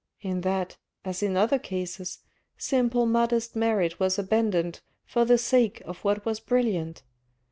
[0.23, 2.17] In that, as in other cases,
[2.57, 7.03] simple modest merit was abandoned for the sake of what was brilliant.